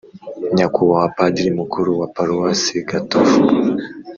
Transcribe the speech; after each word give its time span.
nyakubahwa 0.55 1.07
padiri 1.17 1.51
mukuru 1.59 1.89
wa 2.01 2.07
paruwasi 2.15 2.73
gatovu, 2.89 3.37